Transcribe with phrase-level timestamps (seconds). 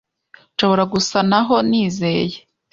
[0.53, 2.37] Nshobora gusa naho nizeye,